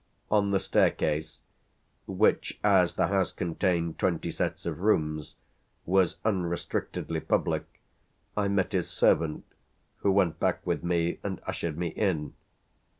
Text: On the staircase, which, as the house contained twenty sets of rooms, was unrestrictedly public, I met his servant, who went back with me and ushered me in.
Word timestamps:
On 0.31 0.49
the 0.49 0.59
staircase, 0.59 1.37
which, 2.07 2.59
as 2.63 2.95
the 2.95 3.05
house 3.09 3.31
contained 3.31 3.99
twenty 3.99 4.31
sets 4.31 4.65
of 4.65 4.79
rooms, 4.79 5.35
was 5.85 6.15
unrestrictedly 6.25 7.19
public, 7.19 7.81
I 8.35 8.47
met 8.47 8.71
his 8.71 8.89
servant, 8.89 9.45
who 9.97 10.11
went 10.11 10.39
back 10.39 10.65
with 10.65 10.83
me 10.83 11.19
and 11.21 11.39
ushered 11.45 11.77
me 11.77 11.89
in. 11.89 12.33